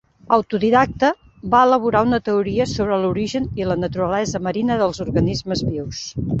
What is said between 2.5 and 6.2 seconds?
sobre l'origen i la naturalesa marina dels organismes vius.